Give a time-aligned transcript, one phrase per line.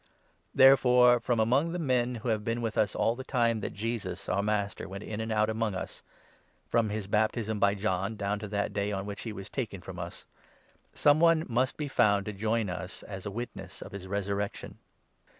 [0.55, 3.73] Therefore, from among the men who have been with us all the 21 time that
[3.75, 6.01] Jesus, our Master, went in and out among us—
[6.71, 9.81] from his baptism by John down to that day on which he was 22 taken
[9.83, 10.25] from us—
[10.95, 14.79] s<5me one must be found to join us as a witness of his resurrection."